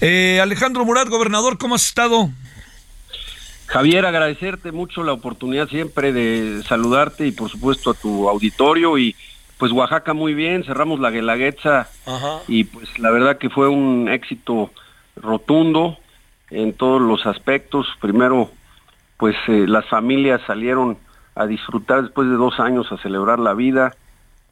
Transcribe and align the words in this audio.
Eh, 0.00 0.40
Alejandro 0.42 0.84
Murat, 0.84 1.08
gobernador, 1.08 1.56
¿cómo 1.56 1.74
has 1.74 1.86
estado? 1.86 2.28
Javier, 3.66 4.04
agradecerte 4.04 4.70
mucho 4.70 5.02
la 5.02 5.14
oportunidad 5.14 5.68
siempre 5.68 6.12
de 6.12 6.62
saludarte 6.64 7.26
y 7.26 7.32
por 7.32 7.50
supuesto 7.50 7.90
a 7.90 7.94
tu 7.94 8.28
auditorio 8.28 8.98
y 8.98 9.16
pues 9.56 9.72
Oaxaca 9.72 10.12
muy 10.12 10.34
bien, 10.34 10.64
cerramos 10.64 11.00
la 11.00 11.10
Guelaguetza 11.10 11.88
y 12.46 12.64
pues 12.64 12.98
la 12.98 13.10
verdad 13.10 13.38
que 13.38 13.48
fue 13.48 13.68
un 13.68 14.10
éxito 14.10 14.70
rotundo 15.16 15.96
en 16.50 16.74
todos 16.74 17.00
los 17.00 17.24
aspectos. 17.24 17.86
Primero, 17.98 18.50
pues 19.16 19.34
eh, 19.48 19.64
las 19.66 19.86
familias 19.88 20.42
salieron 20.46 20.98
a 21.34 21.46
disfrutar 21.46 22.02
después 22.02 22.28
de 22.28 22.34
dos 22.34 22.60
años 22.60 22.92
a 22.92 22.98
celebrar 22.98 23.38
la 23.38 23.54
vida, 23.54 23.96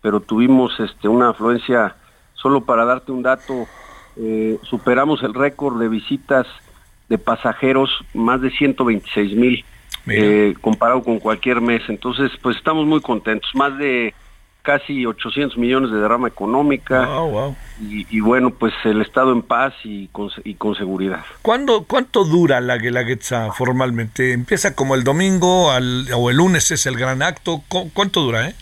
pero 0.00 0.20
tuvimos 0.20 0.72
este 0.80 1.06
una 1.06 1.30
afluencia, 1.30 1.96
solo 2.32 2.62
para 2.62 2.86
darte 2.86 3.12
un 3.12 3.22
dato, 3.22 3.66
eh, 4.16 4.58
superamos 4.62 5.22
el 5.22 5.34
récord 5.34 5.80
de 5.80 5.88
visitas 5.88 6.46
de 7.08 7.18
pasajeros, 7.18 7.90
más 8.14 8.40
de 8.40 8.50
126 8.50 9.36
mil, 9.36 9.64
eh, 10.06 10.54
comparado 10.60 11.02
con 11.02 11.18
cualquier 11.18 11.60
mes. 11.60 11.82
Entonces, 11.88 12.30
pues 12.42 12.56
estamos 12.56 12.86
muy 12.86 13.00
contentos. 13.00 13.50
Más 13.54 13.76
de 13.78 14.14
casi 14.64 15.04
800 15.04 15.58
millones 15.58 15.90
de 15.90 15.98
derrama 15.98 16.26
económica. 16.26 17.06
Y, 17.80 18.20
bueno, 18.20 18.50
pues 18.50 18.72
el 18.84 19.02
Estado 19.02 19.32
en 19.32 19.42
paz 19.42 19.74
y 19.84 20.08
con, 20.08 20.30
y 20.42 20.54
con 20.54 20.74
seguridad. 20.74 21.20
¿Cuándo, 21.42 21.84
¿Cuánto 21.84 22.24
dura 22.24 22.60
la 22.60 22.78
Guelaguetza 22.78 23.52
formalmente? 23.52 24.32
¿Empieza 24.32 24.74
como 24.74 24.94
el 24.94 25.04
domingo 25.04 25.70
al, 25.70 26.06
o 26.14 26.30
el 26.30 26.38
lunes 26.38 26.70
es 26.70 26.86
el 26.86 26.96
gran 26.96 27.22
acto? 27.22 27.62
¿Cuánto 27.68 28.22
dura, 28.22 28.48
eh? 28.48 28.54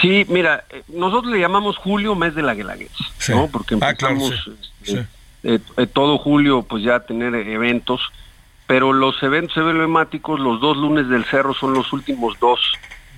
Sí, 0.00 0.24
mira, 0.28 0.64
eh, 0.70 0.82
nosotros 0.88 1.32
le 1.32 1.40
llamamos 1.40 1.76
julio 1.76 2.14
mes 2.14 2.34
de 2.34 2.42
la 2.42 2.54
Guelaguetza, 2.54 3.04
¿no? 3.28 3.48
Porque 3.48 3.74
ah, 3.80 3.90
empezamos 3.90 4.50
este, 4.82 5.06
eh, 5.42 5.58
eh, 5.76 5.86
todo 5.86 6.18
julio 6.18 6.62
pues 6.62 6.82
ya 6.82 7.00
tener 7.00 7.34
eventos, 7.34 8.00
pero 8.66 8.92
los 8.92 9.22
eventos 9.22 9.56
emblemáticos, 9.56 10.40
los 10.40 10.60
dos 10.60 10.76
lunes 10.76 11.08
del 11.08 11.24
cerro 11.26 11.52
son 11.52 11.74
los 11.74 11.92
últimos 11.92 12.38
dos 12.40 12.60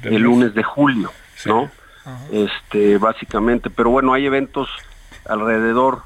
el 0.03 0.23
lunes 0.23 0.53
de 0.55 0.63
julio, 0.63 1.13
¿no? 1.47 1.71
Este, 2.31 2.99
básicamente, 2.99 3.71
pero 3.71 3.89
bueno, 3.89 4.13
hay 4.13 4.27
eventos 4.27 4.69
alrededor, 5.27 6.03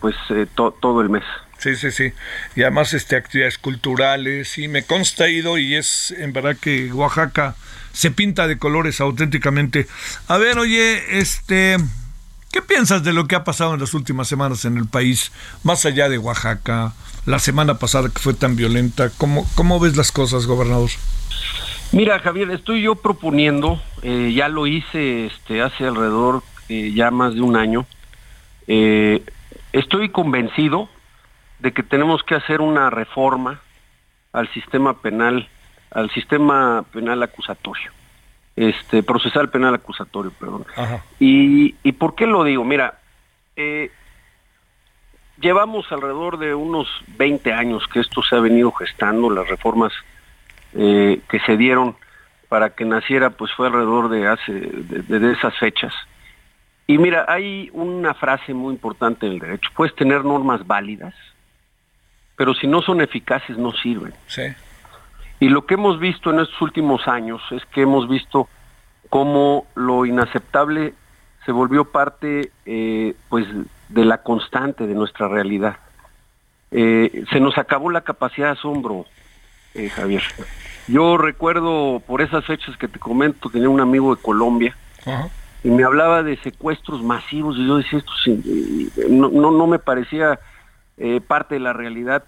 pues 0.00 0.14
todo 0.54 1.00
el 1.00 1.08
mes. 1.08 1.24
Sí, 1.58 1.74
sí, 1.76 1.90
sí. 1.90 2.12
Y 2.54 2.62
además 2.62 2.92
este 2.92 3.16
actividades 3.16 3.58
culturales 3.58 4.58
y 4.58 4.68
me 4.68 4.84
consta 4.84 5.28
ido 5.28 5.58
y 5.58 5.74
es 5.74 6.10
en 6.10 6.32
verdad 6.32 6.56
que 6.60 6.92
Oaxaca 6.92 7.56
se 7.92 8.10
pinta 8.10 8.46
de 8.46 8.58
colores 8.58 9.00
auténticamente. 9.00 9.86
A 10.28 10.36
ver, 10.36 10.58
oye, 10.58 11.18
este, 11.18 11.78
¿qué 12.52 12.60
piensas 12.60 13.02
de 13.04 13.14
lo 13.14 13.26
que 13.26 13.36
ha 13.36 13.44
pasado 13.44 13.72
en 13.72 13.80
las 13.80 13.94
últimas 13.94 14.28
semanas 14.28 14.66
en 14.66 14.76
el 14.76 14.86
país, 14.86 15.32
más 15.62 15.86
allá 15.86 16.10
de 16.10 16.18
Oaxaca, 16.18 16.92
la 17.24 17.38
semana 17.38 17.78
pasada 17.78 18.10
que 18.10 18.20
fue 18.20 18.34
tan 18.34 18.54
violenta? 18.54 19.10
¿Cómo, 19.16 19.48
cómo 19.54 19.80
ves 19.80 19.96
las 19.96 20.12
cosas, 20.12 20.46
gobernador? 20.46 20.90
Mira, 21.92 22.18
Javier, 22.18 22.50
estoy 22.50 22.82
yo 22.82 22.96
proponiendo, 22.96 23.80
eh, 24.02 24.32
ya 24.34 24.48
lo 24.48 24.66
hice 24.66 25.26
este, 25.26 25.62
hace 25.62 25.86
alrededor 25.86 26.42
eh, 26.68 26.92
ya 26.94 27.10
más 27.10 27.34
de 27.34 27.40
un 27.40 27.56
año, 27.56 27.86
eh, 28.66 29.22
estoy 29.72 30.10
convencido 30.10 30.90
de 31.58 31.72
que 31.72 31.82
tenemos 31.82 32.22
que 32.22 32.34
hacer 32.34 32.60
una 32.60 32.90
reforma 32.90 33.60
al 34.32 34.48
sistema 34.52 35.00
penal 35.00 35.48
al 35.90 36.10
sistema 36.10 36.84
penal 36.92 37.22
acusatorio, 37.22 37.90
este 38.54 39.02
procesal 39.02 39.48
penal 39.48 39.74
acusatorio, 39.74 40.30
perdón. 40.32 40.66
Y, 41.18 41.74
¿Y 41.82 41.92
por 41.92 42.14
qué 42.14 42.26
lo 42.26 42.44
digo? 42.44 42.64
Mira, 42.64 42.98
eh, 43.54 43.90
llevamos 45.40 45.90
alrededor 45.90 46.38
de 46.38 46.54
unos 46.54 46.88
20 47.16 47.52
años 47.52 47.86
que 47.88 48.00
esto 48.00 48.22
se 48.22 48.36
ha 48.36 48.40
venido 48.40 48.72
gestando, 48.72 49.30
las 49.30 49.48
reformas 49.48 49.92
eh, 50.74 51.20
que 51.28 51.40
se 51.40 51.56
dieron 51.56 51.96
para 52.48 52.70
que 52.70 52.84
naciera, 52.84 53.30
pues 53.30 53.52
fue 53.52 53.66
alrededor 53.66 54.08
de 54.08 54.28
hace 54.28 54.52
de, 54.52 55.32
esas 55.32 55.56
fechas. 55.58 55.92
Y 56.86 56.98
mira, 56.98 57.24
hay 57.28 57.70
una 57.72 58.14
frase 58.14 58.54
muy 58.54 58.74
importante 58.74 59.26
del 59.26 59.40
derecho. 59.40 59.70
Puedes 59.74 59.94
tener 59.96 60.24
normas 60.24 60.66
válidas, 60.66 61.14
pero 62.36 62.54
si 62.54 62.66
no 62.66 62.82
son 62.82 63.00
eficaces 63.00 63.56
no 63.56 63.72
sirven. 63.72 64.12
Sí. 64.26 64.42
Y 65.40 65.48
lo 65.48 65.66
que 65.66 65.74
hemos 65.74 65.98
visto 65.98 66.30
en 66.30 66.40
estos 66.40 66.60
últimos 66.62 67.08
años 67.08 67.42
es 67.50 67.64
que 67.66 67.82
hemos 67.82 68.08
visto 68.08 68.48
cómo 69.08 69.66
lo 69.74 70.06
inaceptable 70.06 70.94
se 71.44 71.52
volvió 71.52 71.84
parte 71.84 72.50
eh, 72.64 73.14
pues 73.28 73.46
de 73.88 74.04
la 74.04 74.18
constante 74.18 74.86
de 74.86 74.94
nuestra 74.94 75.28
realidad. 75.28 75.76
Eh, 76.70 77.24
se 77.30 77.40
nos 77.40 77.56
acabó 77.58 77.90
la 77.90 78.00
capacidad 78.00 78.48
de 78.48 78.52
asombro, 78.52 79.06
eh, 79.74 79.88
Javier. 79.88 80.22
Yo 80.88 81.16
recuerdo 81.16 82.02
por 82.06 82.22
esas 82.22 82.44
fechas 82.44 82.76
que 82.76 82.88
te 82.88 82.98
comento, 82.98 83.50
tenía 83.50 83.68
un 83.68 83.80
amigo 83.80 84.14
de 84.14 84.22
Colombia 84.22 84.76
y 85.62 85.68
me 85.68 85.84
hablaba 85.84 86.22
de 86.22 86.36
secuestros 86.38 87.02
masivos 87.02 87.56
y 87.56 87.66
yo 87.66 87.76
decía 87.78 88.00
esto 88.00 88.12
no, 89.08 89.28
no, 89.28 89.50
no 89.50 89.66
me 89.66 89.78
parecía 89.78 90.40
parte 91.28 91.56
de 91.56 91.60
la 91.60 91.72
realidad 91.72 92.24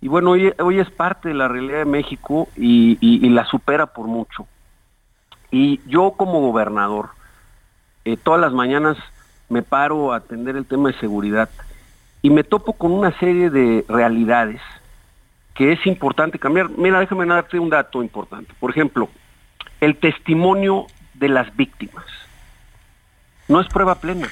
y 0.00 0.08
bueno, 0.08 0.30
hoy, 0.30 0.52
hoy 0.58 0.78
es 0.78 0.90
parte 0.90 1.28
de 1.28 1.34
la 1.34 1.48
realidad 1.48 1.78
de 1.78 1.84
México 1.84 2.48
y, 2.56 3.28
la 3.30 3.44
supera 3.46 3.86
por 3.86 4.06
mucho. 4.06 4.46
Y 5.50 5.80
yo 5.86 6.12
como 6.12 6.40
gobernador, 6.40 7.10
eh, 8.04 8.16
todas 8.16 8.40
las 8.40 8.52
mañanas 8.52 8.96
me 9.48 9.62
paro 9.62 10.12
a 10.12 10.16
atender 10.16 10.56
el 10.56 10.66
tema 10.66 10.90
de 10.90 10.98
seguridad 10.98 11.48
y 12.22 12.30
me 12.30 12.44
topo 12.44 12.74
con 12.74 12.92
una 12.92 13.16
serie 13.18 13.50
de 13.50 13.84
realidades 13.88 14.60
que 15.54 15.72
es 15.72 15.84
importante 15.86 16.38
cambiar. 16.38 16.68
Mira, 16.70 17.00
déjame 17.00 17.26
darte 17.26 17.58
un 17.58 17.70
dato 17.70 18.02
importante. 18.02 18.52
Por 18.60 18.70
ejemplo, 18.70 19.08
el 19.80 19.96
testimonio 19.96 20.86
de 21.14 21.28
las 21.28 21.54
víctimas 21.56 22.04
no 23.48 23.60
es 23.60 23.66
prueba 23.68 23.96
plena. 23.96 24.28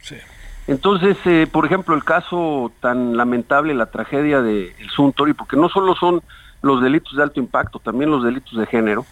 Sí. 0.00 0.16
Entonces, 0.66 1.16
eh, 1.26 1.46
por 1.50 1.64
ejemplo, 1.64 1.94
el 1.94 2.02
caso 2.02 2.72
tan 2.80 3.16
lamentable, 3.16 3.72
la 3.74 3.86
tragedia 3.86 4.42
de 4.42 4.74
Suntory, 4.94 5.32
porque 5.32 5.56
no 5.56 5.68
solo 5.68 5.94
son 5.94 6.22
los 6.62 6.82
delitos 6.82 7.16
de 7.16 7.22
alto 7.22 7.38
impacto, 7.38 7.78
también 7.78 8.10
los 8.10 8.24
delitos 8.24 8.58
de 8.58 8.66
género, 8.66 9.06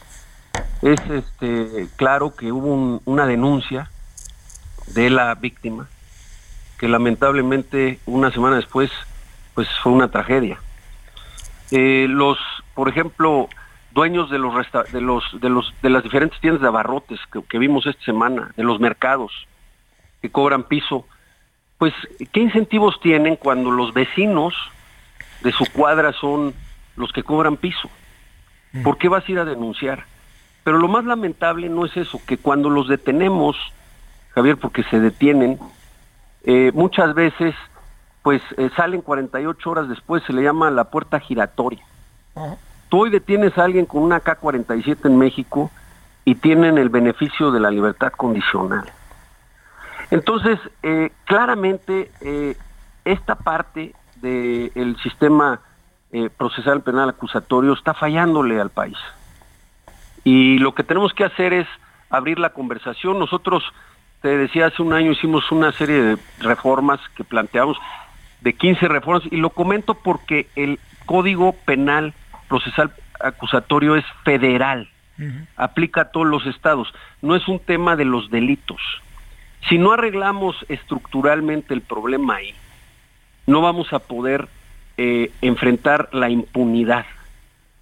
es 0.83 1.01
este, 1.09 1.89
claro 1.97 2.35
que 2.35 2.51
hubo 2.51 3.01
una 3.05 3.27
denuncia 3.27 3.91
de 4.89 5.11
la 5.11 5.35
víctima, 5.37 5.87
que 6.79 6.89
lamentablemente 6.89 8.01
una 8.07 8.33
semana 8.33 8.57
después, 8.57 8.91
pues 9.55 9.69
fue 9.83 9.93
una 9.93 10.09
tragedia. 10.09 10.59
Eh, 11.71 12.07
los, 12.09 12.39
por 12.75 12.89
ejemplo, 12.89 13.49
dueños 13.93 14.29
de 14.29 14.39
los, 14.39 14.55
de 14.93 15.01
los 15.01 15.25
de 15.41 15.49
los 15.49 15.73
de 15.81 15.91
las 15.91 16.03
diferentes 16.03 16.41
tiendas 16.41 16.61
de 16.61 16.69
abarrotes 16.69 17.21
que 17.49 17.59
vimos 17.59 17.87
esta 17.87 18.05
semana, 18.05 18.53
de 18.57 18.65
los 18.65 18.81
mercados 18.81 19.33
que 20.21 20.31
cobran 20.31 20.65
piso, 20.65 21.07
pues, 21.79 21.93
¿qué 22.33 22.41
incentivos 22.41 23.01
tienen 23.01 23.37
cuando 23.37 23.71
los 23.71 23.93
vecinos 23.93 24.55
de 25.43 25.53
su 25.53 25.65
cuadra 25.73 26.13
son 26.13 26.55
los 26.97 27.13
que 27.13 27.23
cobran 27.23 27.57
piso? 27.57 27.89
¿Por 28.83 28.99
qué 28.99 29.09
vas 29.09 29.29
a 29.29 29.33
ir 29.33 29.39
a 29.39 29.45
denunciar? 29.45 30.05
Pero 30.65 30.79
lo 30.79 30.89
más 30.89 31.05
lamentable 31.05 31.69
no 31.69 31.85
es 31.85 31.97
eso, 31.97 32.21
que 32.27 32.39
cuando 32.39 32.71
los 32.71 32.89
detenemos, 32.89 33.57
Javier, 34.31 34.57
porque 34.57 34.83
se 34.85 34.99
detienen, 34.99 35.59
eh, 36.45 36.73
muchas 36.75 37.15
veces 37.15 37.55
pues 38.23 38.41
eh, 38.57 38.71
salen 38.75 39.03
48 39.03 39.71
horas 39.71 39.89
después, 39.89 40.23
se 40.27 40.33
le 40.33 40.43
llama 40.43 40.71
la 40.71 40.85
puerta 40.85 41.21
giratoria. 41.21 41.85
Tú 42.89 43.03
hoy 43.03 43.11
detienes 43.11 43.57
a 43.59 43.65
alguien 43.65 43.85
con 43.85 44.03
una 44.03 44.21
K-47 44.21 45.05
en 45.05 45.19
México 45.19 45.71
y 46.25 46.37
tienen 46.37 46.79
el 46.79 46.89
beneficio 46.89 47.51
de 47.51 47.61
la 47.61 47.71
libertad 47.71 48.13
condicional. 48.13 48.91
Entonces, 50.11 50.59
eh, 50.83 51.11
claramente, 51.25 52.11
esta 53.05 53.35
parte 53.37 53.95
del 54.17 54.97
sistema 55.03 55.61
procesal 56.37 56.83
penal 56.83 57.09
acusatorio 57.09 57.73
está 57.73 57.93
fallándole 57.95 58.61
al 58.61 58.71
país. 58.71 58.97
Y 60.25 60.59
lo 60.59 60.75
que 60.75 60.83
tenemos 60.83 61.13
que 61.13 61.25
hacer 61.25 61.53
es 61.53 61.69
abrir 62.09 62.39
la 62.39 62.51
conversación. 62.51 63.19
Nosotros, 63.19 63.63
te 64.23 64.37
decía, 64.37 64.67
hace 64.67 64.83
un 64.83 64.93
año 64.93 65.13
hicimos 65.13 65.51
una 65.53 65.73
serie 65.73 66.03
de 66.03 66.19
reformas 66.41 67.01
que 67.17 67.25
planteamos, 67.25 67.77
de 68.41 68.55
15 68.55 68.89
reformas, 68.89 69.23
y 69.31 69.37
lo 69.37 69.51
comento 69.51 69.95
porque 69.95 70.49
el 70.57 70.79
Código 71.07 71.53
Penal 71.53 72.15
Procesal 72.49 72.93
Acusatorio 73.21 73.97
es 73.97 74.05
federal, 74.25 74.89
aplica 75.57 76.03
a 76.03 76.11
todos 76.11 76.27
los 76.27 76.45
estados, 76.47 76.93
no 77.23 77.37
es 77.37 77.47
un 77.47 77.59
tema 77.59 77.97
de 77.97 78.05
los 78.05 78.31
delitos. 78.31 78.81
Si 79.69 79.79
no 79.79 79.93
arreglamos 79.93 80.57
estructuralmente 80.69 81.75
el 81.75 81.81
problema 81.81 82.37
ahí, 82.37 82.55
no 83.47 83.61
vamos 83.61 83.93
a 83.93 83.99
poder 83.99 84.49
eh, 84.97 85.31
enfrentar 85.41 86.09
la 86.13 86.29
impunidad 86.31 87.07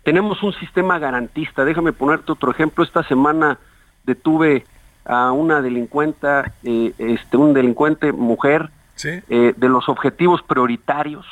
tenemos 0.03 0.43
un 0.43 0.53
sistema 0.55 0.99
garantista. 0.99 1.65
Déjame 1.65 1.93
ponerte 1.93 2.33
otro 2.33 2.51
ejemplo. 2.51 2.85
Esta 2.85 3.03
semana 3.05 3.59
detuve 4.05 4.65
a 5.05 5.33
una 5.33 5.63
delincuente, 5.63 6.27
eh, 6.65 6.93
este, 6.99 7.37
un 7.37 7.55
delincuente 7.55 8.13
mujer 8.13 8.71
eh, 9.05 9.55
de 9.57 9.69
los 9.69 9.89
objetivos 9.89 10.43
prioritarios 10.43 11.27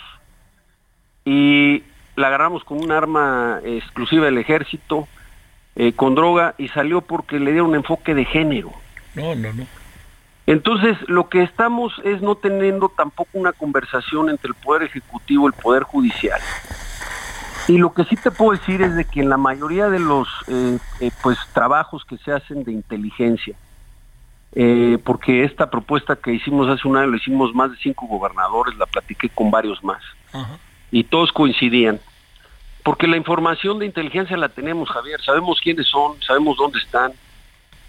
y 1.24 1.84
la 2.16 2.28
agarramos 2.28 2.64
con 2.64 2.82
un 2.82 2.90
arma 2.90 3.60
exclusiva 3.64 4.24
del 4.26 4.38
ejército, 4.38 5.06
con 5.96 6.14
droga 6.14 6.54
y 6.58 6.68
salió 6.68 7.00
porque 7.00 7.38
le 7.38 7.52
dieron 7.52 7.70
un 7.70 7.76
enfoque 7.76 8.14
de 8.14 8.26
género. 8.26 8.70
No, 9.14 9.34
no, 9.34 9.52
no. 9.52 9.66
Entonces, 10.50 10.98
lo 11.06 11.28
que 11.28 11.44
estamos 11.44 11.92
es 12.02 12.22
no 12.22 12.34
teniendo 12.34 12.88
tampoco 12.88 13.30
una 13.34 13.52
conversación 13.52 14.30
entre 14.30 14.48
el 14.48 14.56
Poder 14.56 14.82
Ejecutivo 14.82 15.44
y 15.44 15.46
el 15.46 15.52
Poder 15.52 15.84
Judicial. 15.84 16.40
Y 17.68 17.78
lo 17.78 17.94
que 17.94 18.02
sí 18.06 18.16
te 18.16 18.32
puedo 18.32 18.58
decir 18.58 18.82
es 18.82 18.96
de 18.96 19.04
que 19.04 19.20
en 19.20 19.28
la 19.28 19.36
mayoría 19.36 19.88
de 19.88 20.00
los 20.00 20.26
eh, 20.48 20.76
eh, 20.98 21.12
pues 21.22 21.38
trabajos 21.54 22.04
que 22.04 22.16
se 22.16 22.32
hacen 22.32 22.64
de 22.64 22.72
inteligencia, 22.72 23.54
eh, 24.56 24.98
porque 25.04 25.44
esta 25.44 25.70
propuesta 25.70 26.16
que 26.16 26.32
hicimos 26.32 26.68
hace 26.68 26.88
un 26.88 26.96
año 26.96 27.12
lo 27.12 27.16
hicimos 27.18 27.54
más 27.54 27.70
de 27.70 27.76
cinco 27.76 28.08
gobernadores, 28.08 28.76
la 28.76 28.86
platiqué 28.86 29.28
con 29.28 29.52
varios 29.52 29.84
más, 29.84 30.02
y 30.90 31.04
todos 31.04 31.30
coincidían, 31.30 32.00
porque 32.82 33.06
la 33.06 33.16
información 33.16 33.78
de 33.78 33.86
inteligencia 33.86 34.36
la 34.36 34.48
tenemos, 34.48 34.90
Javier, 34.90 35.22
sabemos 35.22 35.60
quiénes 35.60 35.86
son, 35.86 36.20
sabemos 36.22 36.56
dónde 36.56 36.80
están, 36.80 37.12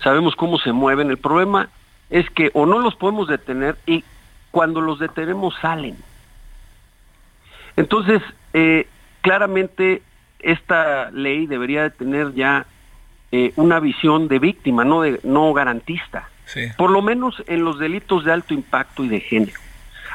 sabemos 0.03 0.35
cómo 0.35 0.59
se 0.59 0.71
mueven, 0.71 1.09
el 1.09 1.17
problema 1.17 1.67
es 2.11 2.29
que 2.29 2.51
o 2.53 2.65
no 2.65 2.79
los 2.79 2.95
podemos 2.95 3.27
detener 3.27 3.77
y 3.87 4.03
cuando 4.51 4.81
los 4.81 4.99
detenemos 4.99 5.55
salen. 5.61 5.97
Entonces, 7.77 8.21
eh, 8.53 8.87
claramente 9.21 10.03
esta 10.39 11.09
ley 11.11 11.47
debería 11.47 11.83
de 11.83 11.89
tener 11.89 12.33
ya 12.33 12.65
eh, 13.31 13.53
una 13.55 13.79
visión 13.79 14.27
de 14.27 14.39
víctima, 14.39 14.83
no 14.83 15.01
de 15.01 15.19
no 15.23 15.53
garantista. 15.53 16.29
Por 16.77 16.91
lo 16.91 17.01
menos 17.01 17.41
en 17.47 17.63
los 17.63 17.79
delitos 17.79 18.25
de 18.25 18.33
alto 18.33 18.53
impacto 18.53 19.05
y 19.05 19.07
de 19.07 19.21
género. 19.21 19.57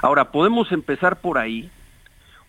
Ahora, 0.02 0.30
podemos 0.30 0.70
empezar 0.70 1.20
por 1.20 1.38
ahí, 1.38 1.70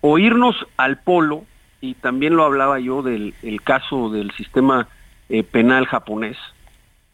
o 0.02 0.20
irnos 0.20 0.58
al 0.76 0.98
polo, 0.98 1.46
y 1.80 1.94
también 1.94 2.36
lo 2.36 2.44
hablaba 2.44 2.80
yo 2.82 3.02
del 3.02 3.34
caso 3.64 4.10
del 4.10 4.32
sistema 4.32 4.90
eh, 5.30 5.44
penal 5.44 5.86
japonés, 5.86 6.36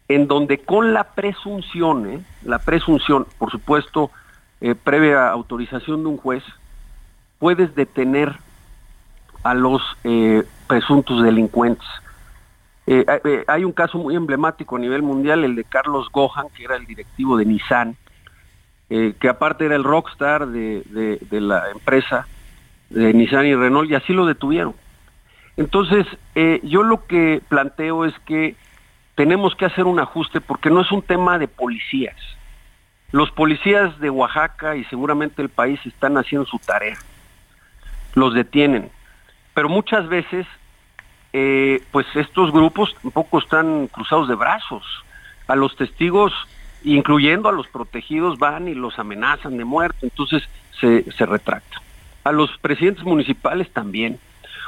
en 0.08 0.28
donde 0.28 0.60
con 0.60 0.94
la 0.94 1.04
presunción, 1.04 2.10
eh, 2.10 2.22
la 2.44 2.60
presunción, 2.60 3.28
por 3.38 3.52
supuesto, 3.52 4.12
previa 4.86 5.30
autorización 5.30 6.04
de 6.04 6.10
un 6.10 6.18
juez, 6.18 6.42
puedes 7.38 7.76
detener 7.76 8.38
a 9.44 9.54
los 9.54 9.82
eh, 10.04 10.44
presuntos 10.68 11.22
delincuentes. 11.22 11.86
Eh, 12.88 13.06
eh, 13.26 13.44
hay 13.48 13.64
un 13.64 13.74
caso 13.74 13.98
muy 13.98 14.16
emblemático 14.16 14.78
a 14.78 14.80
nivel 14.80 15.02
mundial, 15.02 15.44
el 15.44 15.56
de 15.56 15.64
Carlos 15.66 16.10
Gohan, 16.12 16.48
que 16.56 16.64
era 16.64 16.76
el 16.76 16.86
directivo 16.86 17.38
de 17.38 17.46
Nissan, 17.46 17.98
que 18.90 19.28
aparte 19.28 19.66
era 19.66 19.76
el 19.76 19.84
rockstar 19.84 20.48
de, 20.48 21.20
la 21.32 21.72
empresa 21.72 22.28
de 22.92 23.12
Nissan 23.12 23.48
y 23.48 23.56
Renault, 23.56 23.90
y 23.90 23.96
así 23.96 24.14
lo 24.14 24.28
detuvieron. 24.28 24.76
Entonces, 25.58 26.06
yo 26.62 26.84
lo 26.84 27.08
que 27.08 27.42
planteo 27.50 28.06
es 28.06 28.14
que 28.20 28.56
tenemos 29.16 29.56
que 29.56 29.66
hacer 29.66 29.86
un 29.86 30.00
ajuste 30.00 30.42
porque 30.42 30.70
no 30.70 30.82
es 30.82 30.92
un 30.92 31.02
tema 31.02 31.38
de 31.38 31.48
policías. 31.48 32.18
Los 33.12 33.32
policías 33.32 34.00
de 34.00 34.10
Oaxaca 34.10 34.76
y 34.76 34.84
seguramente 34.86 35.42
el 35.42 35.50
país 35.50 35.80
están 35.86 36.18
haciendo 36.18 36.48
su 36.48 36.58
tarea. 36.60 36.98
Los 38.16 38.34
detienen 38.34 38.90
pero 39.54 39.70
muchas 39.70 40.08
veces 40.08 40.46
eh, 41.32 41.82
pues 41.92 42.06
estos 42.16 42.52
grupos 42.52 42.96
tampoco 43.02 43.40
están 43.40 43.88
cruzados 43.88 44.28
de 44.28 44.36
brazos. 44.36 44.84
A 45.48 45.56
los 45.56 45.76
testigos, 45.76 46.34
incluyendo 46.84 47.50
a 47.50 47.52
los 47.52 47.68
protegidos, 47.68 48.40
van 48.40 48.68
y 48.68 48.74
los 48.74 48.98
amenazan 49.00 49.58
de 49.58 49.66
muerte, 49.66 50.00
entonces 50.04 50.44
se, 50.80 51.12
se 51.12 51.26
retracta. 51.26 51.82
A 52.24 52.32
los 52.32 52.58
presidentes 52.58 53.04
municipales 53.04 53.72
también. 53.72 54.20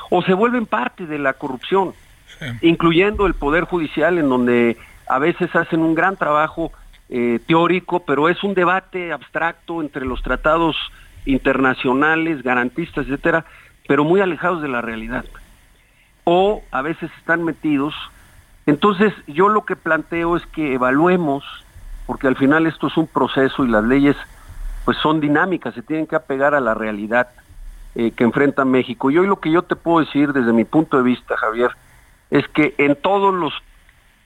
O 0.10 0.22
se 0.22 0.34
vuelven 0.34 0.66
parte 0.66 1.08
de 1.08 1.18
la 1.18 1.34
corrupción, 1.34 1.94
incluyendo 2.62 3.26
el 3.28 3.34
Poder 3.34 3.66
Judicial, 3.66 4.18
en 4.18 4.30
donde 4.30 4.78
a 5.08 5.20
veces 5.20 5.56
hacen 5.56 5.82
un 5.82 5.96
gran 5.96 6.18
trabajo 6.18 6.72
eh, 7.10 7.40
teórico, 7.48 8.02
pero 8.02 8.30
es 8.30 8.44
un 8.44 8.54
debate 8.54 9.14
abstracto 9.14 9.82
entre 9.82 10.06
los 10.06 10.22
tratados 10.24 10.76
internacionales, 11.26 12.42
garantistas, 12.44 13.06
etcétera, 13.06 13.46
pero 13.88 14.04
muy 14.04 14.22
alejados 14.22 14.62
de 14.62 14.68
la 14.68 14.82
realidad. 14.82 15.26
O 16.24 16.64
a 16.72 16.82
veces 16.82 17.12
están 17.20 17.44
metidos. 17.44 17.94
Entonces 18.66 19.14
yo 19.28 19.50
lo 19.50 19.66
que 19.66 19.76
planteo 19.76 20.36
es 20.36 20.46
que 20.48 20.74
evaluemos, 20.74 21.44
porque 22.08 22.28
al 22.28 22.36
final 22.36 22.66
esto 22.66 22.88
es 22.88 22.98
un 22.98 23.08
proceso 23.08 23.64
y 23.64 23.70
las 23.70 23.84
leyes 23.84 24.16
pues 24.86 24.98
son 25.00 25.20
dinámicas, 25.20 25.74
se 25.74 25.82
tienen 25.82 26.06
que 26.06 26.16
apegar 26.16 26.54
a 26.54 26.60
la 26.60 26.76
realidad 26.76 27.28
eh, 27.96 28.12
que 28.12 28.24
enfrenta 28.24 28.66
México. 28.66 29.10
Y 29.10 29.18
hoy 29.18 29.28
lo 29.28 29.40
que 29.40 29.52
yo 29.52 29.64
te 29.64 29.76
puedo 29.76 30.06
decir 30.06 30.32
desde 30.32 30.54
mi 30.54 30.64
punto 30.64 30.98
de 30.98 31.04
vista, 31.04 31.36
Javier, 31.38 31.72
es 32.32 32.48
que 32.50 32.76
en 32.78 32.96
todos 32.96 33.34
los 33.34 33.54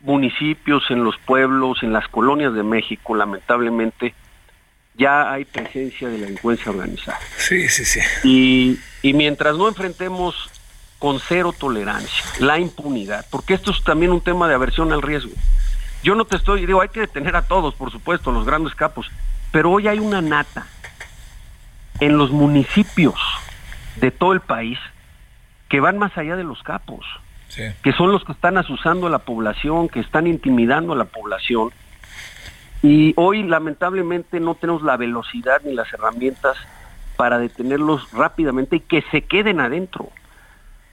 municipios, 0.02 0.84
en 0.90 1.04
los 1.04 1.18
pueblos, 1.18 1.84
en 1.84 1.94
las 1.94 2.08
colonias 2.08 2.54
de 2.54 2.64
México, 2.64 3.16
lamentablemente, 3.16 4.14
ya 4.96 5.32
hay 5.32 5.46
presencia 5.46 6.10
de 6.10 6.18
la 6.18 6.26
delincuencia 6.26 6.72
organizada. 6.72 7.20
Sí, 7.38 7.68
sí, 7.70 7.86
sí. 7.86 8.00
Y, 8.24 8.80
y 9.02 9.14
mientras 9.14 9.56
no 9.58 9.68
enfrentemos 9.68 10.50
con 11.00 11.20
cero 11.20 11.54
tolerancia 11.58 12.26
la 12.40 12.60
impunidad, 12.60 13.26
porque 13.30 13.54
esto 13.54 13.72
es 13.72 13.82
también 13.84 14.12
un 14.12 14.22
tema 14.22 14.48
de 14.48 14.56
aversión 14.56 14.92
al 14.92 15.02
riesgo. 15.02 15.32
Yo 16.04 16.16
no 16.16 16.26
te 16.26 16.36
estoy, 16.36 16.66
digo, 16.66 16.82
hay 16.82 16.90
que 16.90 17.02
detener 17.02 17.36
a 17.36 17.42
todos, 17.42 17.74
por 17.76 17.92
supuesto, 17.92 18.32
los 18.32 18.46
grandes 18.46 18.76
capos, 18.76 19.10
pero 19.52 19.72
hoy 19.72 19.88
hay 19.88 20.00
una 20.00 20.22
nata 20.22 20.68
en 22.00 22.18
los 22.18 22.32
municipios 22.32 23.20
de 23.96 24.12
todo 24.12 24.34
el 24.34 24.40
país 24.42 24.78
que 25.68 25.80
van 25.80 25.98
más 25.98 26.18
allá 26.18 26.36
de 26.36 26.44
los 26.44 26.64
capos, 26.64 27.06
que 27.56 27.92
son 27.94 28.12
los 28.12 28.24
que 28.24 28.32
están 28.32 28.58
asusando 28.58 29.08
a 29.08 29.10
la 29.10 29.20
población, 29.20 29.90
que 29.90 30.00
están 30.00 30.28
intimidando 30.28 30.94
a 30.94 30.96
la 30.96 31.06
población 31.06 31.72
y 32.82 33.14
hoy 33.18 33.44
lamentablemente 33.44 34.40
no 34.40 34.56
tenemos 34.56 34.82
la 34.84 34.96
velocidad 34.96 35.62
ni 35.66 35.74
las 35.74 35.92
herramientas 35.94 36.58
para 37.18 37.38
detenerlos 37.38 38.12
rápidamente 38.14 38.78
y 38.78 38.80
que 38.80 39.04
se 39.12 39.24
queden 39.24 39.60
adentro. 39.60 40.10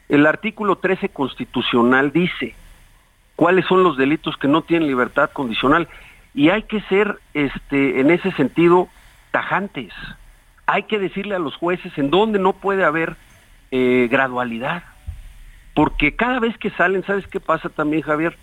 El 0.08 0.26
artículo 0.26 0.78
13 0.78 1.10
constitucional 1.10 2.10
dice 2.12 2.54
cuáles 3.36 3.66
son 3.66 3.84
los 3.84 3.96
delitos 3.96 4.36
que 4.36 4.48
no 4.48 4.62
tienen 4.62 4.88
libertad 4.88 5.30
condicional 5.30 5.88
y 6.34 6.50
hay 6.50 6.64
que 6.64 6.80
ser 6.82 7.18
este 7.34 8.00
en 8.00 8.10
ese 8.10 8.32
sentido 8.32 8.88
tajantes. 9.30 9.92
Hay 10.66 10.84
que 10.84 10.98
decirle 10.98 11.36
a 11.36 11.38
los 11.38 11.54
jueces 11.54 11.96
en 11.96 12.10
dónde 12.10 12.40
no 12.40 12.54
puede 12.54 12.84
haber 12.84 13.16
eh, 13.70 14.08
gradualidad. 14.10 14.82
Porque 15.76 16.16
cada 16.16 16.40
vez 16.40 16.58
que 16.58 16.70
salen, 16.70 17.04
¿sabes 17.04 17.28
qué 17.28 17.38
pasa 17.38 17.68
también, 17.68 18.02
Javier? 18.02 18.36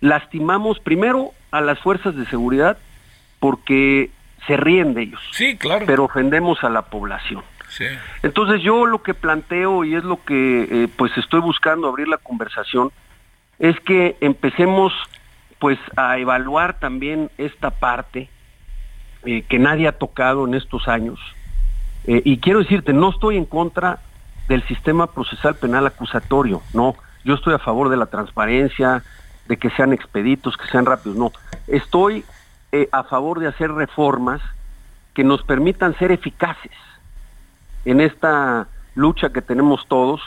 lastimamos 0.00 0.78
primero 0.80 1.32
a 1.50 1.60
las 1.60 1.78
fuerzas 1.80 2.14
de 2.16 2.26
seguridad 2.26 2.78
porque 3.40 4.10
se 4.46 4.56
ríen 4.56 4.94
de 4.94 5.02
ellos. 5.02 5.20
Sí, 5.32 5.56
claro. 5.56 5.86
Pero 5.86 6.04
ofendemos 6.04 6.62
a 6.64 6.70
la 6.70 6.82
población. 6.82 7.42
Sí. 7.68 7.84
Entonces 8.22 8.62
yo 8.62 8.86
lo 8.86 9.02
que 9.02 9.14
planteo 9.14 9.84
y 9.84 9.94
es 9.94 10.04
lo 10.04 10.22
que 10.24 10.62
eh, 10.70 10.88
pues 10.96 11.16
estoy 11.16 11.40
buscando 11.40 11.88
abrir 11.88 12.08
la 12.08 12.18
conversación 12.18 12.90
es 13.58 13.78
que 13.80 14.16
empecemos 14.20 14.92
pues 15.58 15.78
a 15.96 16.18
evaluar 16.18 16.78
también 16.78 17.30
esta 17.38 17.70
parte 17.70 18.28
eh, 19.24 19.42
que 19.48 19.58
nadie 19.58 19.88
ha 19.88 19.92
tocado 19.92 20.46
en 20.46 20.54
estos 20.54 20.86
años. 20.86 21.18
Eh, 22.06 22.22
y 22.24 22.38
quiero 22.38 22.60
decirte, 22.60 22.92
no 22.92 23.10
estoy 23.10 23.36
en 23.36 23.46
contra 23.46 23.98
del 24.48 24.66
sistema 24.66 25.06
procesal 25.06 25.56
penal 25.56 25.86
acusatorio, 25.86 26.62
no, 26.72 26.94
yo 27.24 27.34
estoy 27.34 27.54
a 27.54 27.58
favor 27.58 27.88
de 27.88 27.96
la 27.96 28.06
transparencia, 28.06 29.02
de 29.48 29.56
que 29.56 29.70
sean 29.70 29.92
expeditos, 29.92 30.56
que 30.56 30.66
sean 30.68 30.86
rápidos, 30.86 31.16
no, 31.16 31.32
estoy 31.66 32.24
eh, 32.72 32.88
a 32.92 33.04
favor 33.04 33.40
de 33.40 33.48
hacer 33.48 33.72
reformas 33.72 34.40
que 35.14 35.24
nos 35.24 35.42
permitan 35.42 35.96
ser 35.98 36.12
eficaces 36.12 36.72
en 37.84 38.00
esta 38.00 38.68
lucha 38.94 39.30
que 39.30 39.42
tenemos 39.42 39.86
todos 39.88 40.20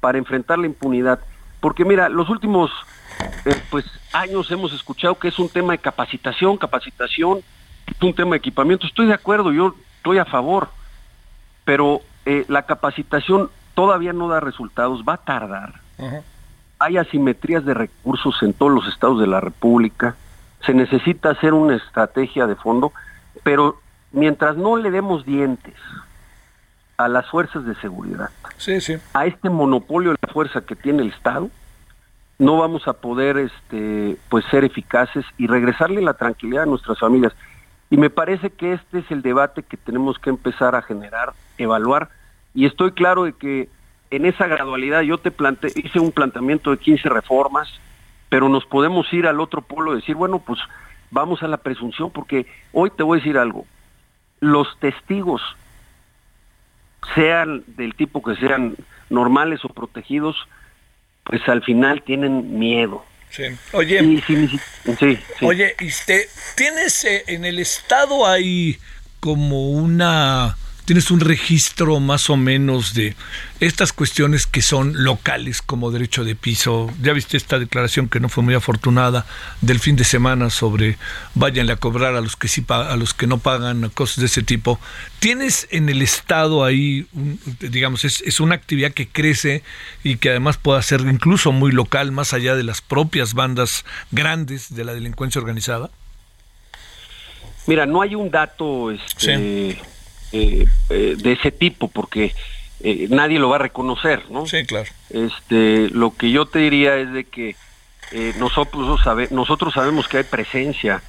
para 0.00 0.18
enfrentar 0.18 0.58
la 0.58 0.66
impunidad. 0.66 1.20
Porque 1.60 1.84
mira, 1.84 2.08
los 2.08 2.28
últimos 2.28 2.70
eh, 3.44 3.54
pues 3.70 3.84
años 4.12 4.50
hemos 4.50 4.72
escuchado 4.72 5.18
que 5.18 5.28
es 5.28 5.38
un 5.38 5.48
tema 5.48 5.72
de 5.72 5.78
capacitación, 5.78 6.56
capacitación, 6.56 7.40
un 8.00 8.14
tema 8.14 8.32
de 8.32 8.36
equipamiento. 8.36 8.86
Estoy 8.86 9.06
de 9.06 9.14
acuerdo, 9.14 9.52
yo 9.52 9.74
estoy 9.96 10.18
a 10.18 10.24
favor, 10.24 10.68
pero 11.64 12.02
eh, 12.26 12.44
la 12.48 12.62
capacitación 12.62 13.50
todavía 13.78 14.12
no 14.12 14.26
da 14.26 14.40
resultados, 14.40 15.04
va 15.08 15.12
a 15.12 15.18
tardar. 15.18 15.74
Hay 16.80 16.96
asimetrías 16.96 17.64
de 17.64 17.74
recursos 17.74 18.42
en 18.42 18.52
todos 18.52 18.72
los 18.72 18.88
estados 18.88 19.20
de 19.20 19.28
la 19.28 19.38
República. 19.40 20.16
Se 20.66 20.74
necesita 20.74 21.30
hacer 21.30 21.54
una 21.54 21.76
estrategia 21.76 22.48
de 22.48 22.56
fondo, 22.56 22.92
pero 23.44 23.80
mientras 24.10 24.56
no 24.56 24.76
le 24.78 24.90
demos 24.90 25.24
dientes 25.24 25.76
a 26.96 27.06
las 27.06 27.28
fuerzas 27.28 27.64
de 27.66 27.76
seguridad, 27.76 28.30
a 29.12 29.26
este 29.26 29.48
monopolio 29.48 30.10
de 30.10 30.18
la 30.26 30.32
fuerza 30.32 30.62
que 30.62 30.74
tiene 30.74 31.02
el 31.02 31.10
Estado, 31.10 31.48
no 32.40 32.56
vamos 32.56 32.88
a 32.88 32.94
poder 32.94 33.36
este 33.36 34.16
pues 34.28 34.44
ser 34.46 34.64
eficaces 34.64 35.24
y 35.36 35.46
regresarle 35.46 36.02
la 36.02 36.14
tranquilidad 36.14 36.64
a 36.64 36.66
nuestras 36.66 36.98
familias. 36.98 37.32
Y 37.90 37.96
me 37.96 38.10
parece 38.10 38.50
que 38.50 38.72
este 38.72 38.98
es 38.98 39.10
el 39.12 39.22
debate 39.22 39.62
que 39.62 39.76
tenemos 39.76 40.18
que 40.18 40.30
empezar 40.30 40.74
a 40.74 40.82
generar, 40.82 41.32
evaluar 41.58 42.10
y 42.58 42.66
estoy 42.66 42.90
claro 42.90 43.22
de 43.22 43.34
que 43.34 43.68
en 44.10 44.26
esa 44.26 44.48
gradualidad 44.48 45.02
yo 45.02 45.18
te 45.18 45.30
plante, 45.30 45.68
hice 45.76 46.00
un 46.00 46.10
planteamiento 46.10 46.72
de 46.72 46.78
15 46.78 47.08
reformas, 47.08 47.68
pero 48.28 48.48
nos 48.48 48.66
podemos 48.66 49.06
ir 49.12 49.28
al 49.28 49.38
otro 49.38 49.62
polo 49.62 49.92
y 49.92 50.00
decir, 50.00 50.16
bueno, 50.16 50.40
pues 50.40 50.58
vamos 51.12 51.40
a 51.44 51.46
la 51.46 51.58
presunción 51.58 52.10
porque 52.10 52.46
hoy 52.72 52.90
te 52.90 53.04
voy 53.04 53.18
a 53.18 53.20
decir 53.20 53.38
algo. 53.38 53.64
Los 54.40 54.66
testigos 54.80 55.40
sean 57.14 57.62
del 57.68 57.94
tipo 57.94 58.24
que 58.24 58.34
sean 58.34 58.74
normales 59.08 59.64
o 59.64 59.68
protegidos, 59.68 60.34
pues 61.22 61.48
al 61.48 61.62
final 61.62 62.02
tienen 62.02 62.58
miedo. 62.58 63.04
Sí. 63.30 63.44
Oye, 63.70 64.20
sí, 64.26 65.18
oye, 65.42 65.76
este, 65.78 66.26
¿tienes 66.56 67.04
eh, 67.04 67.22
en 67.28 67.44
el 67.44 67.60
estado 67.60 68.26
hay 68.26 68.78
como 69.20 69.70
una 69.70 70.56
tienes 70.88 71.10
un 71.10 71.20
registro 71.20 72.00
más 72.00 72.30
o 72.30 72.38
menos 72.38 72.94
de 72.94 73.14
estas 73.60 73.92
cuestiones 73.92 74.46
que 74.46 74.62
son 74.62 75.04
locales 75.04 75.60
como 75.60 75.90
derecho 75.90 76.24
de 76.24 76.34
piso. 76.34 76.90
Ya 77.02 77.12
viste 77.12 77.36
esta 77.36 77.58
declaración 77.58 78.08
que 78.08 78.20
no 78.20 78.30
fue 78.30 78.42
muy 78.42 78.54
afortunada 78.54 79.26
del 79.60 79.80
fin 79.80 79.96
de 79.96 80.04
semana 80.04 80.48
sobre 80.48 80.96
váyanle 81.34 81.74
a 81.74 81.76
cobrar 81.76 82.14
a 82.14 82.22
los 82.22 82.36
que 82.36 82.48
sí 82.48 82.64
a 82.68 82.96
los 82.96 83.12
que 83.12 83.26
no 83.26 83.36
pagan 83.36 83.90
cosas 83.90 84.20
de 84.20 84.26
ese 84.26 84.42
tipo. 84.42 84.80
Tienes 85.18 85.68
en 85.70 85.90
el 85.90 86.00
estado 86.00 86.64
ahí, 86.64 87.06
digamos, 87.60 88.06
es, 88.06 88.22
es 88.22 88.40
una 88.40 88.54
actividad 88.54 88.92
que 88.92 89.08
crece 89.08 89.62
y 90.02 90.16
que 90.16 90.30
además 90.30 90.56
pueda 90.56 90.80
ser 90.80 91.02
incluso 91.02 91.52
muy 91.52 91.70
local, 91.70 92.12
más 92.12 92.32
allá 92.32 92.56
de 92.56 92.62
las 92.62 92.80
propias 92.80 93.34
bandas 93.34 93.84
grandes 94.10 94.74
de 94.74 94.86
la 94.86 94.94
delincuencia 94.94 95.38
organizada. 95.38 95.90
Mira, 97.66 97.84
no 97.84 98.00
hay 98.00 98.14
un 98.14 98.30
dato 98.30 98.90
este, 98.90 99.78
eh, 100.30 100.66
eh, 100.90 101.16
de 101.16 101.32
ese 101.32 101.50
tipo, 101.50 101.88
porque 101.88 102.34
eh, 102.80 103.06
nadie 103.08 103.38
lo 103.38 103.48
va 103.48 103.56
a 103.56 103.60
reconocer, 103.60 104.24
¿no? 104.30 104.44
Sí, 104.46 104.64
claro. 104.66 104.90
Este, 105.08 105.88
lo 105.88 106.14
que 106.14 106.30
yo 106.30 106.44
te 106.44 106.58
diría 106.58 106.96
es 106.96 107.12
de 107.12 107.24
que 107.24 107.56
nosotros, 108.38 109.00
sabe, 109.02 109.28
nosotros 109.30 109.74
sabemos 109.74 110.08
que 110.08 110.18
hay 110.18 110.24
presencia 110.24 111.02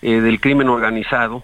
del 0.00 0.40
crimen 0.40 0.68
organizado, 0.68 1.42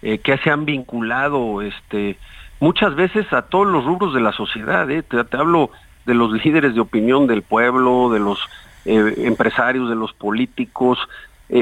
que 0.00 0.40
se 0.42 0.50
han 0.50 0.64
vinculado 0.64 1.62
este, 1.62 2.16
muchas 2.58 2.96
veces 2.96 3.32
a 3.32 3.42
todos 3.42 3.68
los 3.68 3.84
rubros 3.84 4.12
de 4.14 4.20
la 4.20 4.32
sociedad. 4.32 4.88
Te, 4.88 5.02
te, 5.02 5.36
hablo 5.36 5.70
de 6.06 6.14
los 6.14 6.32
líderes 6.44 6.74
de 6.74 6.80
opinión 6.80 7.28
del 7.28 7.42
pueblo, 7.42 8.10
de 8.10 8.18
los 8.18 8.40
empresarios, 8.84 9.88
de 9.88 9.94
los 9.94 10.12
políticos, 10.12 10.98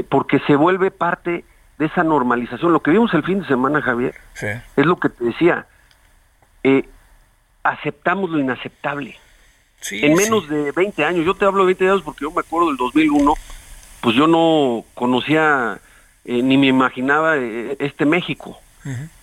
porque 0.08 0.38
se 0.46 0.56
vuelve 0.56 0.90
parte 0.90 1.44
de 1.80 1.86
esa 1.86 2.04
normalización. 2.04 2.74
Lo 2.74 2.82
que 2.82 2.90
vimos 2.90 3.12
el 3.14 3.24
fin 3.24 3.40
de 3.40 3.46
semana, 3.46 3.80
Javier, 3.80 4.14
es 4.76 4.84
lo 4.84 5.00
que 5.00 5.08
te 5.08 5.24
decía. 5.24 5.66
Eh, 6.62 6.86
aceptamos 7.62 8.28
lo 8.28 8.38
inaceptable. 8.38 9.16
en 9.90 10.14
menos 10.14 10.46
de 10.50 10.72
20 10.72 11.02
años, 11.06 11.24
yo 11.24 11.34
te 11.34 11.46
hablo 11.46 11.62
de 11.62 11.68
20 11.68 11.88
años 11.88 12.02
porque 12.02 12.26
yo 12.26 12.30
me 12.32 12.40
acuerdo 12.40 12.68
del 12.68 12.76
2001, 12.76 13.32
pues 14.02 14.14
yo 14.14 14.26
no 14.26 14.84
conocía 14.92 15.80
eh, 16.26 16.42
ni 16.42 16.58
me 16.58 16.66
imaginaba 16.66 17.38
eh, 17.38 17.78
este 17.78 18.04
México, 18.04 18.60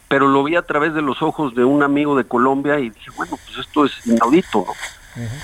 pero 0.08 0.28
lo 0.28 0.44
vi 0.44 0.56
a 0.56 0.64
través 0.64 0.96
de 0.96 1.04
los 1.04 1.22
ojos 1.22 1.54
de 1.54 1.64
un 1.64 1.84
amigo 1.84 2.18
de 2.18 2.24
Colombia 2.24 2.80
y 2.80 2.90
dije, 2.90 3.12
bueno, 3.16 3.38
pues 3.46 3.60
esto 3.60 3.86
es 3.86 4.08
inaudito, 4.08 4.66
¿no? 4.66 4.74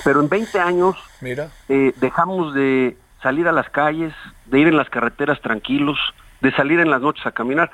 Pero 0.03 0.19
en 0.21 0.29
20 0.29 0.59
años 0.59 0.95
Mira. 1.21 1.51
dejamos 1.67 2.55
de 2.55 2.97
salir 3.21 3.47
a 3.47 3.51
las 3.51 3.69
calles, 3.69 4.13
de 4.45 4.59
ir 4.59 4.67
en 4.67 4.77
las 4.77 4.89
carreteras 4.89 5.39
tranquilos, 5.41 5.99
de 6.43 6.51
salir 6.51 6.79
en 6.79 6.91
las 6.91 7.01
noches 7.01 7.25
a 7.25 7.31
caminar. 7.31 7.71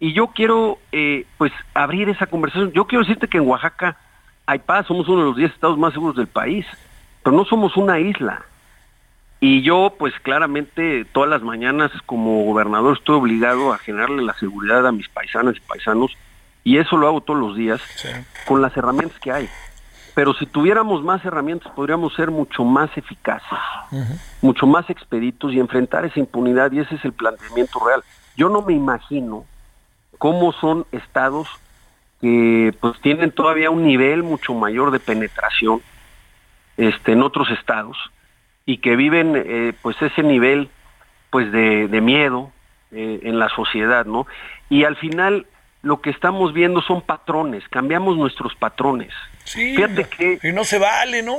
Y 0.00 0.14
yo 0.14 0.28
quiero, 0.28 0.78
eh, 0.90 1.26
pues, 1.38 1.52
abrir 1.74 2.08
esa 2.08 2.26
conversación. 2.26 2.72
Yo 2.72 2.86
quiero 2.86 3.04
decirte 3.04 3.28
que 3.28 3.38
en 3.38 3.46
Oaxaca 3.46 3.98
hay 4.46 4.58
paz, 4.58 4.86
somos 4.86 5.06
uno 5.08 5.20
de 5.20 5.26
los 5.26 5.36
10 5.36 5.52
estados 5.52 5.78
más 5.78 5.92
seguros 5.92 6.16
del 6.16 6.26
país, 6.26 6.66
pero 7.22 7.36
no 7.36 7.44
somos 7.44 7.76
una 7.76 8.00
isla. 8.00 8.42
Y 9.40 9.62
yo, 9.62 9.94
pues, 9.98 10.14
claramente, 10.22 11.04
todas 11.04 11.28
las 11.28 11.42
mañanas 11.42 11.92
como 12.06 12.44
gobernador 12.44 12.96
estoy 12.96 13.16
obligado 13.16 13.72
a 13.72 13.78
generarle 13.78 14.22
la 14.22 14.34
seguridad 14.34 14.86
a 14.86 14.92
mis 14.92 15.08
paisanas 15.08 15.56
y 15.56 15.60
paisanos, 15.60 16.16
y 16.64 16.78
eso 16.78 16.96
lo 16.96 17.06
hago 17.08 17.20
todos 17.20 17.40
los 17.40 17.56
días 17.56 17.80
con 18.46 18.62
las 18.62 18.74
herramientas 18.76 19.18
que 19.20 19.32
hay. 19.32 19.48
Pero 20.14 20.34
si 20.34 20.46
tuviéramos 20.46 21.02
más 21.02 21.24
herramientas 21.24 21.72
podríamos 21.72 22.14
ser 22.14 22.30
mucho 22.30 22.64
más 22.64 22.90
eficaces, 22.96 23.58
mucho 24.42 24.66
más 24.66 24.88
expeditos 24.90 25.52
y 25.52 25.60
enfrentar 25.60 26.04
esa 26.04 26.20
impunidad 26.20 26.70
y 26.72 26.80
ese 26.80 26.96
es 26.96 27.04
el 27.04 27.12
planteamiento 27.12 27.78
real. 27.84 28.02
Yo 28.36 28.48
no 28.48 28.62
me 28.62 28.74
imagino 28.74 29.46
cómo 30.18 30.52
son 30.52 30.86
estados 30.92 31.48
que 32.20 32.74
pues 32.80 33.00
tienen 33.00 33.32
todavía 33.32 33.70
un 33.70 33.84
nivel 33.84 34.22
mucho 34.22 34.54
mayor 34.54 34.90
de 34.90 35.00
penetración 35.00 35.82
este 36.76 37.12
en 37.12 37.22
otros 37.22 37.50
estados 37.50 37.96
y 38.64 38.78
que 38.78 38.96
viven 38.96 39.34
eh, 39.34 39.72
pues 39.82 40.00
ese 40.00 40.22
nivel 40.22 40.70
pues 41.30 41.50
de, 41.50 41.88
miedo 42.02 42.52
eh, 42.92 43.20
en 43.22 43.38
la 43.38 43.48
sociedad, 43.48 44.04
¿no? 44.04 44.26
Y 44.68 44.84
al 44.84 44.96
final 44.96 45.46
lo 45.82 46.00
que 46.00 46.10
estamos 46.10 46.52
viendo 46.52 46.80
son 46.80 47.02
patrones, 47.02 47.64
cambiamos 47.68 48.16
nuestros 48.16 48.54
patrones. 48.54 49.12
Sí, 49.44 49.74
Fíjate 49.76 50.04
que... 50.04 50.38
Y 50.42 50.52
no 50.52 50.64
se 50.64 50.78
vale, 50.78 51.22
¿no? 51.22 51.36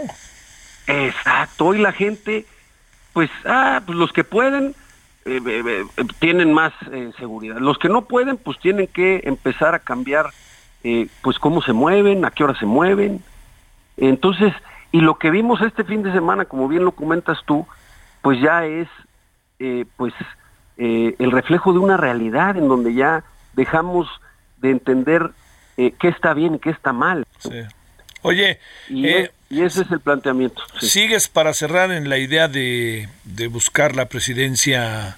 Exacto, 0.85 1.67
hoy 1.67 1.79
la 1.79 1.93
gente, 1.93 2.45
pues, 3.13 3.29
ah, 3.45 3.81
pues 3.85 3.97
los 3.97 4.11
que 4.11 4.25
pueden 4.25 4.75
eh, 5.25 5.39
eh, 5.45 5.85
eh, 5.95 6.05
tienen 6.19 6.51
más 6.51 6.73
seguridad. 7.17 7.57
Los 7.57 7.77
que 7.77 7.87
no 7.87 8.05
pueden, 8.05 8.35
pues 8.35 8.59
tienen 8.59 8.87
que 8.87 9.21
empezar 9.23 9.73
a 9.73 9.79
cambiar, 9.79 10.31
pues, 11.21 11.39
cómo 11.39 11.61
se 11.61 11.71
mueven, 11.71 12.25
a 12.25 12.31
qué 12.31 12.43
hora 12.43 12.59
se 12.59 12.65
mueven. 12.65 13.23
Entonces, 13.95 14.53
y 14.91 14.99
lo 14.99 15.17
que 15.17 15.31
vimos 15.31 15.61
este 15.61 15.85
fin 15.85 16.03
de 16.03 16.11
semana, 16.11 16.43
como 16.43 16.67
bien 16.67 16.83
lo 16.83 16.91
comentas 16.91 17.39
tú, 17.45 17.65
pues 18.21 18.41
ya 18.41 18.65
es, 18.65 18.89
pues, 19.95 20.13
el 20.75 21.31
reflejo 21.31 21.71
de 21.71 21.79
una 21.79 21.95
realidad 21.95 22.57
en 22.57 22.67
donde 22.67 22.93
ya 22.93 23.23
dejamos 23.53 24.09
de 24.63 24.71
entender 24.71 25.29
eh, 25.77 25.93
qué 25.99 26.07
está 26.07 26.33
bien 26.33 26.55
y 26.55 26.59
qué 26.59 26.71
está 26.71 26.93
mal. 26.93 27.27
Oye, 28.23 28.59
y, 28.89 29.05
eh, 29.05 29.31
ese 29.49 29.81
es 29.81 29.91
el 29.91 29.99
planteamiento. 29.99 30.63
¿Sigues 30.79 31.27
para 31.27 31.53
cerrar 31.53 31.91
en 31.91 32.09
la 32.09 32.17
idea 32.17 32.47
de, 32.47 33.09
de, 33.25 33.47
buscar 33.47 33.95
la 33.95 34.07
presidencia 34.07 35.17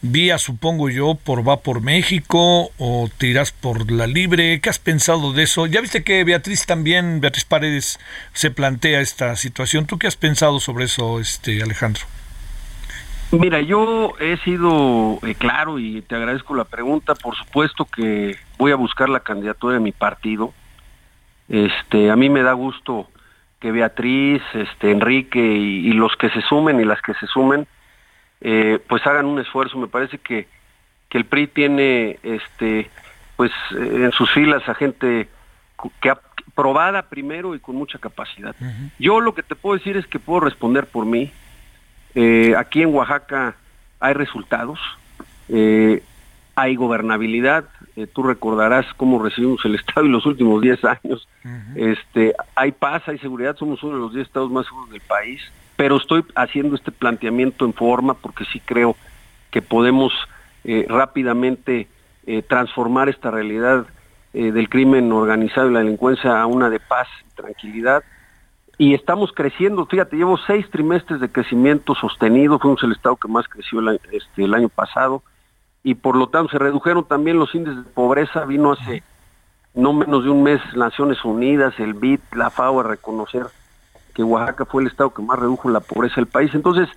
vía, 0.00 0.38
supongo 0.38 0.88
yo, 0.88 1.14
por 1.14 1.46
va 1.46 1.60
por 1.60 1.82
México 1.82 2.70
o 2.78 3.10
te 3.18 3.26
irás 3.26 3.52
por 3.52 3.90
la 3.92 4.06
libre? 4.06 4.60
¿Qué 4.60 4.70
has 4.70 4.78
pensado 4.78 5.34
de 5.34 5.42
eso? 5.42 5.66
Ya 5.66 5.82
viste 5.82 6.02
que 6.02 6.24
Beatriz 6.24 6.64
también, 6.64 7.20
Beatriz 7.20 7.44
Paredes, 7.44 8.00
se 8.32 8.50
plantea 8.50 9.00
esta 9.00 9.36
situación. 9.36 9.86
¿Tú 9.86 9.98
qué 9.98 10.06
has 10.06 10.16
pensado 10.16 10.58
sobre 10.60 10.86
eso, 10.86 11.20
este 11.20 11.62
Alejandro? 11.62 12.04
Mira, 13.30 13.60
yo 13.60 14.14
he 14.20 14.38
sido 14.38 15.18
eh, 15.22 15.34
claro 15.34 15.78
y 15.78 16.02
te 16.02 16.16
agradezco 16.16 16.54
la 16.54 16.64
pregunta. 16.64 17.14
Por 17.14 17.36
supuesto 17.36 17.84
que 17.84 18.36
voy 18.56 18.72
a 18.72 18.76
buscar 18.76 19.08
la 19.08 19.20
candidatura 19.20 19.74
de 19.74 19.80
mi 19.80 19.92
partido. 19.92 20.54
Este, 21.48 22.10
a 22.10 22.16
mí 22.16 22.30
me 22.30 22.42
da 22.42 22.52
gusto 22.52 23.08
que 23.60 23.72
Beatriz, 23.72 24.42
este, 24.54 24.90
Enrique 24.90 25.40
y, 25.40 25.92
los 25.92 26.16
que 26.16 26.30
se 26.30 26.40
sumen 26.42 26.80
y 26.80 26.84
las 26.84 27.02
que 27.02 27.14
se 27.14 27.26
sumen, 27.26 27.66
eh, 28.40 28.78
pues 28.88 29.06
hagan 29.06 29.26
un 29.26 29.40
esfuerzo. 29.40 29.78
Me 29.78 29.88
parece 29.88 30.18
que, 30.18 30.48
que 31.08 31.18
el 31.18 31.24
PRI 31.24 31.48
tiene, 31.48 32.18
este, 32.22 32.90
pues 33.36 33.50
eh, 33.72 34.04
en 34.04 34.12
sus 34.12 34.30
filas 34.30 34.66
a 34.68 34.74
gente 34.74 35.28
que 36.00 36.10
ha 36.10 36.18
probada 36.58 37.02
primero 37.02 37.54
y 37.54 37.60
con 37.60 37.76
mucha 37.76 38.00
capacidad. 38.00 38.56
Yo 38.98 39.20
lo 39.20 39.32
que 39.32 39.44
te 39.44 39.54
puedo 39.54 39.76
decir 39.76 39.96
es 39.96 40.08
que 40.08 40.18
puedo 40.18 40.40
responder 40.40 40.86
por 40.86 41.06
mí. 41.06 41.30
Eh, 42.14 42.54
aquí 42.56 42.82
en 42.82 42.94
Oaxaca 42.94 43.56
hay 44.00 44.14
resultados, 44.14 44.78
hay 46.58 46.74
gobernabilidad, 46.74 47.66
eh, 47.98 48.06
tú 48.06 48.22
recordarás 48.22 48.86
cómo 48.96 49.20
recibimos 49.20 49.64
el 49.64 49.74
Estado 49.76 50.06
en 50.06 50.12
los 50.12 50.24
últimos 50.24 50.60
10 50.60 50.84
años. 50.84 51.28
este, 51.74 52.34
hay 52.54 52.72
paz, 52.72 53.02
hay 53.06 53.18
seguridad, 53.18 53.56
somos 53.56 53.82
uno 53.82 53.94
de 53.94 54.00
los 54.00 54.14
10 54.14 54.26
estados 54.26 54.50
más 54.50 54.66
seguros 54.66 54.90
del 54.90 55.00
país, 55.00 55.40
pero 55.76 55.96
estoy 55.96 56.24
haciendo 56.36 56.76
este 56.76 56.92
planteamiento 56.92 57.64
en 57.64 57.72
forma 57.72 58.14
porque 58.14 58.44
sí 58.52 58.60
creo 58.60 58.96
que 59.50 59.62
podemos 59.62 60.12
eh, 60.64 60.86
rápidamente 60.88 61.88
eh, 62.26 62.42
transformar 62.42 63.08
esta 63.08 63.30
realidad 63.30 63.86
del 64.32 64.68
crimen 64.68 65.10
organizado 65.10 65.70
y 65.70 65.72
la 65.72 65.80
delincuencia 65.80 66.40
a 66.40 66.46
una 66.46 66.70
de 66.70 66.78
paz 66.78 67.08
y 67.26 67.34
tranquilidad. 67.34 68.04
Y 68.78 68.94
estamos 68.94 69.32
creciendo, 69.32 69.86
fíjate, 69.86 70.16
llevo 70.16 70.38
seis 70.38 70.70
trimestres 70.70 71.20
de 71.20 71.30
crecimiento 71.30 71.96
sostenido, 71.96 72.60
fuimos 72.60 72.82
el 72.84 72.92
estado 72.92 73.16
que 73.16 73.26
más 73.26 73.48
creció 73.48 73.80
el, 73.80 74.00
este, 74.12 74.44
el 74.44 74.54
año 74.54 74.68
pasado 74.68 75.22
y 75.82 75.96
por 75.96 76.16
lo 76.16 76.28
tanto 76.28 76.52
se 76.52 76.58
redujeron 76.58 77.04
también 77.04 77.40
los 77.40 77.52
índices 77.56 77.84
de 77.84 77.90
pobreza. 77.90 78.44
Vino 78.44 78.72
hace 78.72 79.02
no 79.74 79.92
menos 79.92 80.22
de 80.22 80.30
un 80.30 80.44
mes 80.44 80.60
Naciones 80.76 81.24
Unidas, 81.24 81.74
el 81.78 81.94
BID, 81.94 82.20
la 82.32 82.50
FAO 82.50 82.80
a 82.80 82.84
reconocer 82.84 83.46
que 84.14 84.22
Oaxaca 84.22 84.64
fue 84.64 84.82
el 84.82 84.88
estado 84.88 85.12
que 85.12 85.22
más 85.22 85.38
redujo 85.38 85.68
la 85.70 85.80
pobreza 85.80 86.16
del 86.16 86.26
país. 86.26 86.54
Entonces, 86.54 86.88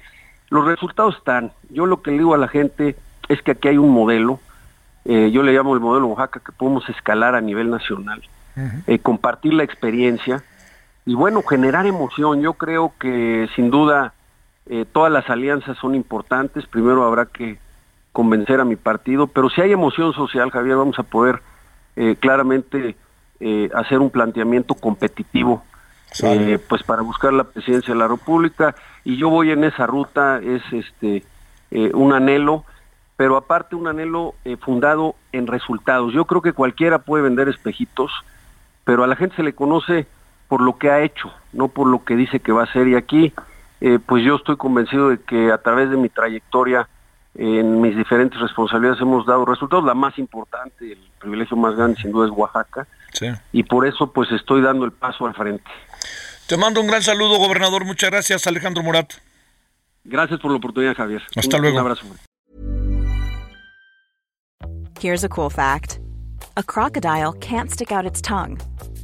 los 0.49 0.65
resultados 0.65 1.15
están. 1.17 1.51
Yo 1.69 1.87
lo 1.87 2.01
que 2.01 2.11
le 2.11 2.17
digo 2.17 2.35
a 2.35 2.37
la 2.37 2.47
gente 2.47 2.95
es 3.27 3.41
que 3.41 3.51
aquí 3.51 3.69
hay 3.69 3.77
un 3.77 3.91
modelo, 3.91 4.39
eh, 5.05 5.31
yo 5.31 5.41
le 5.41 5.53
llamo 5.53 5.73
el 5.73 5.79
modelo 5.79 6.07
Oaxaca, 6.07 6.41
que 6.45 6.51
podemos 6.51 6.87
escalar 6.89 7.33
a 7.33 7.41
nivel 7.41 7.69
nacional, 7.69 8.21
eh, 8.85 8.99
compartir 8.99 9.53
la 9.53 9.63
experiencia 9.63 10.43
y 11.05 11.15
bueno, 11.15 11.41
generar 11.43 11.85
emoción. 11.85 12.41
Yo 12.41 12.53
creo 12.53 12.93
que 12.99 13.49
sin 13.55 13.71
duda 13.71 14.13
eh, 14.67 14.85
todas 14.91 15.11
las 15.11 15.29
alianzas 15.29 15.77
son 15.77 15.95
importantes. 15.95 16.65
Primero 16.67 17.03
habrá 17.03 17.25
que 17.25 17.59
convencer 18.11 18.59
a 18.59 18.65
mi 18.65 18.75
partido, 18.75 19.27
pero 19.27 19.49
si 19.49 19.61
hay 19.61 19.71
emoción 19.71 20.13
social, 20.13 20.51
Javier, 20.51 20.77
vamos 20.77 20.99
a 20.99 21.03
poder 21.03 21.41
eh, 21.95 22.15
claramente 22.19 22.95
eh, 23.39 23.69
hacer 23.73 23.99
un 23.99 24.09
planteamiento 24.09 24.75
competitivo 24.75 25.63
pues 26.67 26.83
para 26.83 27.03
buscar 27.03 27.31
la 27.31 27.45
presidencia 27.45 27.93
de 27.93 27.99
la 27.99 28.07
República 28.09 28.75
y 29.05 29.15
yo 29.15 29.29
voy 29.29 29.51
en 29.51 29.63
esa 29.63 29.87
ruta, 29.87 30.41
es 30.43 30.61
este 30.73 31.23
un 31.93 32.11
anhelo, 32.11 32.65
pero 33.15 33.37
aparte 33.37 33.77
un 33.77 33.87
anhelo 33.87 34.35
fundado 34.59 35.15
en 35.31 35.47
resultados. 35.47 36.13
Yo 36.13 36.25
creo 36.25 36.41
que 36.41 36.51
cualquiera 36.51 36.99
puede 36.99 37.23
vender 37.23 37.47
espejitos, 37.47 38.11
pero 38.83 39.05
a 39.05 39.07
la 39.07 39.15
gente 39.15 39.37
se 39.37 39.43
le 39.43 39.55
conoce 39.55 40.05
por 40.51 40.59
lo 40.59 40.77
que 40.77 40.89
ha 40.89 40.99
hecho, 40.99 41.31
no 41.53 41.69
por 41.69 41.87
lo 41.87 42.03
que 42.03 42.17
dice 42.17 42.41
que 42.41 42.51
va 42.51 42.63
a 42.63 42.65
hacer 42.65 42.85
y 42.89 42.95
aquí 42.95 43.31
pues 44.05 44.21
yo 44.25 44.35
estoy 44.35 44.57
convencido 44.57 45.07
de 45.07 45.21
que 45.21 45.49
a 45.49 45.57
través 45.59 45.89
de 45.89 45.95
mi 45.95 46.09
trayectoria 46.09 46.89
en 47.35 47.79
mis 47.79 47.95
diferentes 47.95 48.37
responsabilidades 48.37 48.99
hemos 48.99 49.25
dado 49.25 49.45
resultados. 49.45 49.85
La 49.85 49.93
más 49.93 50.19
importante, 50.19 50.91
el 50.91 50.99
privilegio 51.19 51.55
más 51.55 51.77
grande 51.77 52.01
sin 52.01 52.11
duda 52.11 52.25
es 52.27 52.33
Oaxaca. 52.35 52.85
Y 53.53 53.63
por 53.63 53.87
eso 53.87 54.11
pues 54.11 54.29
estoy 54.33 54.61
dando 54.61 54.83
el 54.83 54.91
paso 54.91 55.25
al 55.25 55.33
frente. 55.33 55.63
Te 56.47 56.57
mando 56.57 56.81
un 56.81 56.87
gran 56.87 57.01
saludo, 57.01 57.37
gobernador. 57.37 57.85
Muchas 57.85 58.11
gracias, 58.11 58.45
Alejandro 58.45 58.83
Murat. 58.83 59.13
Gracias 60.03 60.37
por 60.41 60.51
la 60.51 60.57
oportunidad, 60.57 60.95
Javier. 60.95 61.23
Hasta 61.33 61.57
luego. 61.59 61.77
Un 61.77 61.81
abrazo. 61.81 62.05
Here's 64.99 65.23
a 65.23 65.29
cool 65.29 65.49
fact. 65.49 66.01
A 66.57 66.63
crocodile 66.63 67.31
can't 67.39 67.71
stick 67.71 67.93
out 67.93 68.05
its 68.05 68.21
tongue. 68.21 68.59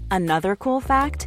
Another 0.10 0.56
cool 0.58 0.80
fact, 0.82 1.27